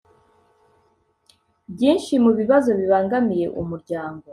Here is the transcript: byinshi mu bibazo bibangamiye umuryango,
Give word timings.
byinshi 1.73 2.13
mu 2.23 2.31
bibazo 2.39 2.69
bibangamiye 2.79 3.45
umuryango, 3.61 4.25